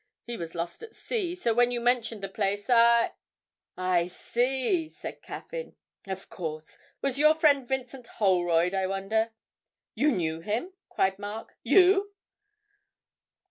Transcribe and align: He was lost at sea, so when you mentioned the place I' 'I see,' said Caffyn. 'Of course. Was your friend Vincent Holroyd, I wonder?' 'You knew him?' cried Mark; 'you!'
He 0.25 0.35
was 0.35 0.55
lost 0.55 0.81
at 0.81 0.95
sea, 0.95 1.35
so 1.35 1.53
when 1.53 1.69
you 1.69 1.79
mentioned 1.79 2.23
the 2.23 2.27
place 2.27 2.71
I' 2.71 3.11
'I 3.77 4.07
see,' 4.07 4.89
said 4.89 5.21
Caffyn. 5.21 5.75
'Of 6.07 6.27
course. 6.27 6.79
Was 7.03 7.19
your 7.19 7.35
friend 7.35 7.67
Vincent 7.67 8.07
Holroyd, 8.07 8.73
I 8.73 8.87
wonder?' 8.87 9.31
'You 9.93 10.11
knew 10.11 10.39
him?' 10.39 10.73
cried 10.89 11.19
Mark; 11.19 11.55
'you!' 11.61 12.13